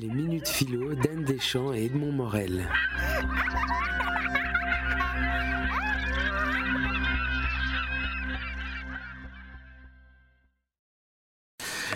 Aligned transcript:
Les 0.00 0.08
minutes 0.08 0.48
philo 0.48 0.94
d'Anne 0.94 1.24
Deschamps 1.24 1.72
et 1.74 1.84
Edmond 1.84 2.12
Morel. 2.12 2.66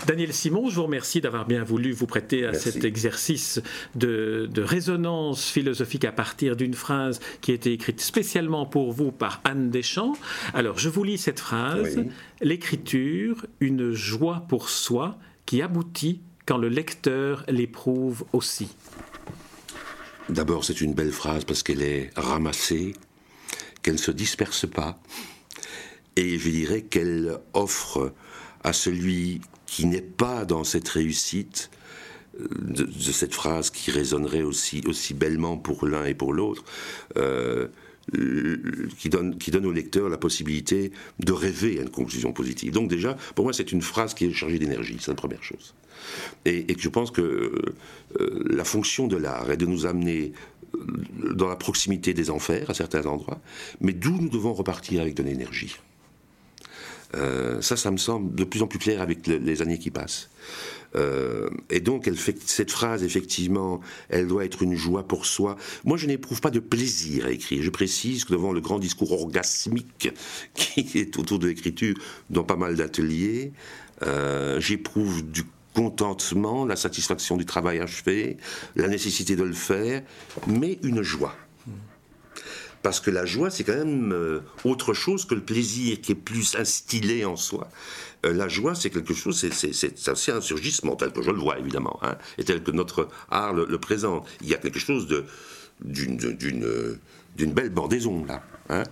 Daniel 0.06 0.32
Simon, 0.32 0.68
je 0.68 0.76
vous 0.76 0.84
remercie 0.84 1.20
d'avoir 1.20 1.46
bien 1.46 1.64
voulu 1.64 1.92
vous 1.92 2.06
prêter 2.06 2.44
à 2.44 2.52
cet 2.52 2.84
exercice 2.84 3.60
de, 3.94 4.48
résonance 4.56 5.50
philosophique 5.50 6.04
à 6.04 6.12
partir 6.12 6.54
d'une 6.54 6.74
phrase 6.74 7.20
qui 7.40 7.52
a 7.52 7.54
été 7.54 7.72
écrite 7.72 8.00
spécialement 8.00 8.66
pour 8.66 8.92
vous 8.92 9.10
par 9.10 9.40
Anne 9.44 9.70
Deschamps. 9.70 10.12
Alors, 10.54 10.78
je 10.78 10.88
vous 10.88 11.02
lis 11.02 11.18
cette 11.18 11.40
phrase. 11.40 11.98
L'écriture, 12.40 13.46
une 13.60 13.92
joie 13.92 14.44
pour 14.48 14.68
soi 14.68 15.18
qui 15.46 15.62
aboutit 15.62 16.20
quand 16.46 16.58
le 16.58 16.68
lecteur 16.68 17.44
l'éprouve 17.48 18.24
aussi. 18.32 18.68
D'abord, 20.28 20.64
c'est 20.64 20.80
une 20.80 20.94
belle 20.94 21.12
phrase 21.12 21.44
parce 21.44 21.62
qu'elle 21.62 21.82
est 21.82 22.10
ramassée, 22.16 22.94
qu'elle 23.82 23.94
ne 23.94 23.98
se 23.98 24.10
disperse 24.12 24.66
pas, 24.68 24.98
et 26.16 26.38
je 26.38 26.48
dirais 26.48 26.82
qu'elle 26.82 27.38
offre 27.52 28.12
à 28.64 28.72
celui 28.72 29.40
qui 29.66 29.86
n'est 29.86 30.00
pas 30.00 30.44
dans 30.44 30.64
cette 30.64 30.88
réussite 30.88 31.70
euh, 32.40 32.46
de, 32.50 33.12
cette 33.12 33.34
phrase 33.34 33.70
qui 33.70 33.90
résonnerait 33.90 34.42
aussi, 34.42 34.82
bellement 35.14 35.56
pour 35.56 35.86
l'un 35.86 36.04
et 36.04 36.14
pour 36.14 36.32
l'autre, 36.32 36.64
euh, 37.16 37.68
qui, 38.98 39.08
donne, 39.08 39.36
qui 39.36 39.50
donne 39.50 39.66
au 39.66 39.72
lecteur 39.72 40.08
la 40.08 40.18
possibilité 40.18 40.92
de 41.18 41.32
rêver 41.32 41.78
à 41.78 41.82
une 41.82 41.90
conclusion 41.90 42.32
positive. 42.32 42.72
Donc 42.72 42.88
déjà, 42.88 43.16
pour 43.34 43.44
moi, 43.44 43.52
c'est 43.52 43.72
une 43.72 43.82
phrase 43.82 44.14
qui 44.14 44.26
est 44.26 44.32
chargée 44.32 44.58
d'énergie, 44.58 44.96
c'est 45.00 45.10
la 45.10 45.16
première 45.16 45.42
chose. 45.42 45.74
Et, 46.44 46.66
je 46.78 46.88
pense 46.88 47.10
que 47.10 47.22
euh, 48.20 48.44
la 48.48 48.64
fonction 48.64 49.08
de 49.08 49.16
l'art 49.16 49.50
est 49.50 49.56
de 49.56 49.66
nous 49.66 49.86
amener 49.86 50.32
dans 51.34 51.48
la 51.48 51.56
proximité 51.56 52.14
des 52.14 52.30
enfers 52.30 52.70
à 52.70 52.74
certains 52.74 53.06
endroits, 53.06 53.40
mais 53.80 53.92
d'où 53.92 54.16
nous 54.20 54.28
devons 54.28 54.52
repartir 54.52 55.00
avec 55.00 55.14
de 55.14 55.22
l'énergie. 55.22 55.76
Euh, 57.14 57.60
ça, 57.60 57.76
ça 57.76 57.90
me 57.90 57.96
semble 57.96 58.34
de 58.34 58.44
plus 58.44 58.62
en 58.62 58.66
plus 58.66 58.78
clair 58.78 59.00
avec 59.00 59.26
les 59.26 59.62
années 59.62 59.78
qui 59.78 59.90
passent. 59.90 60.28
Euh, 60.94 61.48
et 61.70 61.80
donc, 61.80 62.10
cette 62.46 62.70
phrase, 62.70 63.02
effectivement, 63.02 63.80
elle 64.08 64.26
doit 64.26 64.44
être 64.44 64.62
une 64.62 64.74
joie 64.74 65.06
pour 65.06 65.26
soi. 65.26 65.56
Moi, 65.84 65.96
je 65.96 66.06
n'éprouve 66.06 66.40
pas 66.40 66.50
de 66.50 66.60
plaisir 66.60 67.26
à 67.26 67.30
écrire. 67.30 67.62
Je 67.62 67.70
précise 67.70 68.24
que 68.24 68.32
devant 68.32 68.52
le 68.52 68.60
grand 68.60 68.78
discours 68.78 69.12
orgasmique 69.12 70.10
qui 70.54 70.98
est 70.98 71.18
autour 71.18 71.38
de 71.38 71.48
l'écriture 71.48 71.96
dans 72.30 72.44
pas 72.44 72.56
mal 72.56 72.76
d'ateliers, 72.76 73.52
euh, 74.02 74.60
j'éprouve 74.60 75.28
du 75.30 75.44
contentement, 75.74 76.64
la 76.64 76.76
satisfaction 76.76 77.36
du 77.36 77.44
travail 77.44 77.80
achevé, 77.80 78.38
la 78.76 78.88
nécessité 78.88 79.36
de 79.36 79.44
le 79.44 79.52
faire, 79.52 80.02
mais 80.46 80.78
une 80.82 81.02
joie. 81.02 81.36
Parce 82.86 83.00
que 83.00 83.10
la 83.10 83.26
joie, 83.26 83.50
c'est 83.50 83.64
quand 83.64 83.74
même 83.74 84.12
euh, 84.12 84.42
autre 84.62 84.94
chose 84.94 85.24
que 85.24 85.34
le 85.34 85.40
plaisir 85.40 86.00
qui 86.00 86.12
est 86.12 86.14
plus 86.14 86.54
instillé 86.54 87.24
en 87.24 87.34
soi. 87.34 87.68
Euh, 88.24 88.32
la 88.32 88.46
joie, 88.46 88.76
c'est 88.76 88.90
quelque 88.90 89.12
chose, 89.12 89.44
c'est 89.50 90.30
un 90.30 90.40
surgissement, 90.40 90.94
tel 90.94 91.10
que 91.10 91.20
je 91.20 91.32
le 91.32 91.36
vois 91.36 91.58
évidemment, 91.58 91.98
hein, 92.02 92.16
et 92.38 92.44
tel 92.44 92.62
que 92.62 92.70
notre 92.70 93.08
art 93.28 93.54
le, 93.54 93.78
présente. 93.78 94.28
Il 94.40 94.46
y 94.46 94.54
a 94.54 94.58
quelque 94.58 94.78
chose 94.78 95.08
d'une 95.80 97.52
belle 97.52 97.70
bordaison 97.70 98.24
là. 98.24 98.44
Hein. 98.68 98.84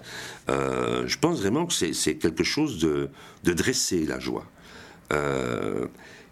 Euh, 0.49 1.05
je 1.07 1.17
pense 1.17 1.39
vraiment 1.39 1.65
que 1.67 1.73
c'est 1.73 2.17
quelque 2.17 2.43
chose 2.43 2.81
de, 2.81 3.11
de 3.45 4.09
la 4.09 4.19
joie. 4.19 4.45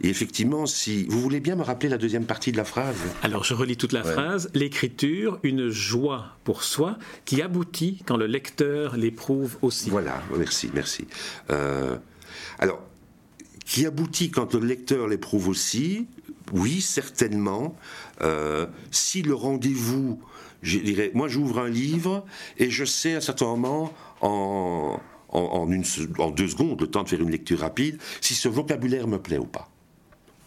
Et 0.02 0.08
effectivement, 0.08 0.66
si 0.66 1.04
vous 1.04 1.20
voulez 1.20 1.38
bien 1.38 1.54
me 1.54 1.62
rappeler 1.62 1.88
la 1.88 1.96
deuxième 1.96 2.24
partie 2.24 2.50
de 2.50 2.56
la 2.56 2.64
phrase. 2.64 2.96
Alors, 3.22 3.44
je 3.44 3.54
relis 3.54 3.76
toute 3.76 3.92
la 3.92 4.02
phrase. 4.02 4.50
L'écriture, 4.52 5.38
une 5.44 5.68
joie 5.68 6.36
pour 6.42 6.64
soi 6.64 6.98
qui 7.24 7.40
aboutit 7.40 8.02
quand 8.04 8.16
le 8.16 8.26
lecteur 8.26 8.96
l'éprouve 8.96 9.58
aussi. 9.62 9.90
Voilà, 9.90 10.20
merci, 10.36 10.70
merci. 10.74 11.06
Euh, 11.50 11.96
alors, 12.58 12.82
qui 13.64 13.86
aboutit 13.86 14.32
quand 14.32 14.54
le 14.54 14.66
lecteur 14.66 15.06
l'éprouve 15.06 15.48
aussi, 15.48 16.08
oui, 16.52 16.80
certainement. 16.80 17.76
Euh, 18.22 18.66
si 18.90 19.22
le 19.22 19.34
rendez-vous, 19.34 20.20
je 20.62 20.78
dirais, 20.78 21.12
moi 21.14 21.28
j'ouvre 21.28 21.60
un 21.60 21.68
livre 21.68 22.24
et 22.58 22.70
je 22.70 22.84
sais 22.84 23.14
à 23.14 23.18
un 23.18 23.20
certain 23.20 23.46
moment, 23.46 23.94
en, 24.20 25.00
en, 25.32 25.70
une, 25.70 25.84
en 26.18 26.30
deux 26.30 26.48
secondes, 26.48 26.80
le 26.80 26.86
temps 26.86 27.02
de 27.02 27.08
faire 27.08 27.20
une 27.20 27.30
lecture 27.30 27.60
rapide, 27.60 27.98
si 28.20 28.34
ce 28.34 28.48
vocabulaire 28.48 29.08
me 29.08 29.18
plaît 29.18 29.38
ou 29.38 29.46
pas 29.46 29.68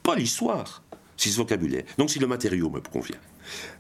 pas 0.06 0.16
l'histoire, 0.16 0.84
si 1.18 1.32
ce 1.32 1.38
vocabulaire. 1.38 1.84
Donc 1.98 2.12
si 2.12 2.20
le 2.20 2.28
matériau 2.28 2.70
me 2.70 2.80
convient. 2.80 3.18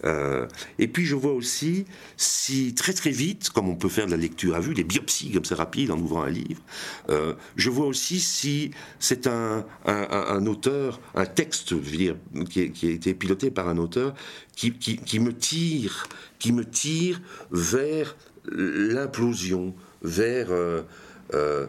Euh, 0.03 0.47
et 0.77 0.87
puis 0.87 1.05
je 1.05 1.15
vois 1.15 1.33
aussi 1.33 1.85
si 2.17 2.75
très 2.75 2.93
très 2.93 3.09
vite, 3.09 3.49
comme 3.49 3.67
on 3.67 3.75
peut 3.75 3.89
faire 3.89 4.05
de 4.05 4.11
la 4.11 4.17
lecture 4.17 4.55
à 4.55 4.59
vue, 4.59 4.73
des 4.73 4.83
biopsies 4.83 5.31
comme 5.31 5.45
c'est 5.45 5.55
rapide 5.55 5.91
en 5.91 5.99
ouvrant 5.99 6.23
un 6.23 6.29
livre, 6.29 6.61
euh, 7.09 7.33
je 7.55 7.69
vois 7.69 7.85
aussi 7.85 8.19
si 8.19 8.71
c'est 8.99 9.27
un, 9.27 9.65
un, 9.85 10.45
auteur, 10.45 10.99
un 11.15 11.25
texte, 11.25 11.69
je 11.69 11.75
veux 11.75 11.97
dire, 11.97 12.15
qui, 12.49 12.71
qui, 12.71 12.87
a 12.87 12.91
été 12.91 13.13
piloté 13.13 13.49
par 13.49 13.69
un 13.69 13.77
auteur 13.77 14.13
qui, 14.55 14.71
qui, 14.71 15.19
me 15.19 15.33
tire, 15.33 16.07
qui 16.37 16.53
me 16.53 16.63
tire 16.63 17.21
vers 17.51 18.15
l'implosion, 18.51 19.73
vers. 20.01 20.47
Euh, 20.51 21.67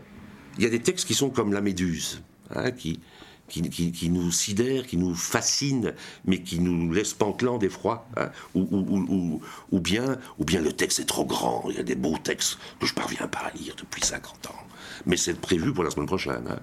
il 0.59 0.65
y 0.65 0.67
a 0.67 0.71
des 0.71 0.81
textes 0.81 1.07
qui 1.07 1.15
sont 1.15 1.31
comme 1.31 1.53
la 1.53 1.61
méduse, 1.61 2.23
hein, 2.55 2.71
qui, 2.71 3.01
qui, 3.49 4.11
nous 4.11 4.31
sidère, 4.33 4.87
qui 4.87 4.97
nous 4.97 5.15
fascine, 5.15 5.95
mais 6.25 6.43
qui 6.43 6.59
nous 6.61 6.93
laisse 6.93 7.15
pantelant 7.15 7.59
d'effroi. 7.59 8.07
Hein, 8.17 8.31
ou, 8.55 9.81
bien, 9.81 10.19
ou 10.39 10.45
bien 10.45 10.61
le 10.61 10.73
texte 10.73 11.01
est 11.01 11.05
trop 11.05 11.25
grand, 11.25 11.65
il 11.71 11.77
y 11.77 11.81
a 11.81 11.83
des 11.83 11.95
beaux 11.95 12.19
textes 12.19 12.59
que 12.81 12.87
je 12.87 12.95
parviens 12.95 13.29
pas 13.29 13.41
à 13.41 13.51
lire 13.57 13.75
depuis 13.77 14.05
50 14.05 14.47
ans. 14.47 14.67
Mais 15.05 15.17
c'est 15.17 15.39
prévu 15.39 15.73
pour 15.73 15.85
la 15.85 15.91
semaine 15.91 16.07
prochaine. 16.07 16.45
Hein. 16.49 16.59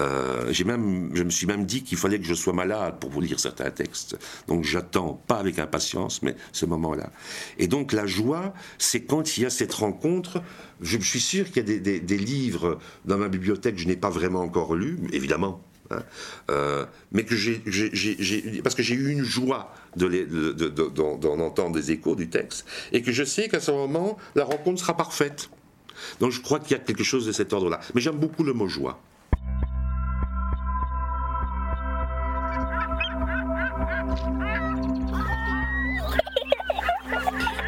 Euh, 0.00 0.52
même, 0.64 1.10
je 1.14 1.22
me 1.22 1.30
suis 1.30 1.46
même 1.46 1.64
dit 1.64 1.82
qu'il 1.82 1.96
fallait 1.96 2.18
que 2.18 2.26
je 2.26 2.34
sois 2.34 2.52
malade 2.52 2.98
pour 3.00 3.10
vous 3.10 3.20
lire 3.20 3.38
certains 3.38 3.70
textes. 3.70 4.18
Donc 4.48 4.64
j'attends, 4.64 5.22
pas 5.26 5.36
avec 5.36 5.58
impatience, 5.58 6.22
mais 6.22 6.34
ce 6.52 6.66
moment-là. 6.66 7.10
Et 7.58 7.68
donc 7.68 7.92
la 7.92 8.06
joie, 8.06 8.52
c'est 8.78 9.02
quand 9.02 9.36
il 9.36 9.44
y 9.44 9.46
a 9.46 9.50
cette 9.50 9.72
rencontre. 9.74 10.42
Je 10.80 10.98
suis 10.98 11.20
sûr 11.20 11.46
qu'il 11.46 11.56
y 11.56 11.60
a 11.60 11.78
des, 11.78 12.00
des 12.00 12.18
livres 12.18 12.78
dans 13.04 13.16
ma 13.16 13.28
bibliothèque 13.28 13.76
que 13.76 13.80
je 13.80 13.86
n'ai 13.86 13.96
pas 13.96 14.10
vraiment 14.10 14.40
encore 14.40 14.74
lus, 14.74 14.98
évidemment 15.12 15.62
Hein. 15.90 16.02
Euh, 16.50 16.84
mais 17.12 17.24
que 17.24 17.34
j'ai, 17.34 17.62
parce 18.62 18.74
que 18.74 18.82
j'ai 18.82 18.94
eu 18.94 19.10
une 19.10 19.24
joie 19.24 19.72
d'en 19.96 21.40
entendre 21.40 21.74
des 21.74 21.90
échos 21.92 22.14
du 22.14 22.28
texte, 22.28 22.66
et 22.92 23.02
que 23.02 23.12
je 23.12 23.24
sais 23.24 23.48
qu'à 23.48 23.60
ce 23.60 23.70
moment, 23.70 24.18
la 24.34 24.44
rencontre 24.44 24.80
sera 24.80 24.96
parfaite. 24.96 25.50
Donc 26.20 26.30
je 26.30 26.40
crois 26.40 26.60
qu'il 26.60 26.72
y 26.72 26.80
a 26.80 26.82
quelque 26.82 27.04
chose 27.04 27.26
de 27.26 27.32
cet 27.32 27.52
ordre-là. 27.52 27.80
Mais 27.94 28.00
j'aime 28.00 28.18
beaucoup 28.18 28.44
le 28.44 28.52
mot 28.52 28.68
joie. 28.68 29.00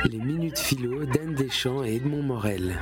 Les 0.04 0.18
minutes 0.18 0.58
philo 0.58 1.04
d'Anne 1.04 1.34
Deschamps 1.34 1.84
et 1.84 1.96
Edmond 1.96 2.22
Morel. 2.22 2.80